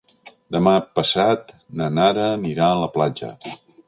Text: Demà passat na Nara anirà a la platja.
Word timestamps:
Demà 0.53 0.71
passat 0.99 1.53
na 1.81 1.89
Nara 1.97 2.25
anirà 2.39 2.71
a 2.71 2.81
la 2.85 2.89
platja. 2.97 3.31